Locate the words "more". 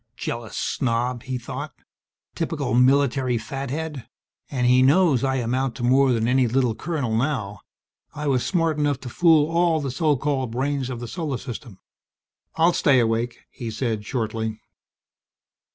5.83-6.11